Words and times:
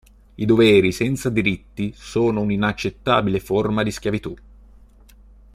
I 0.35 0.45
doveri 0.45 0.91
senza 0.91 1.29
i 1.29 1.31
diritti 1.31 1.93
sono 1.95 2.41
un'inaccettabile 2.41 3.39
forma 3.39 3.83
di 3.83 3.91
schiavitù. 3.91 4.35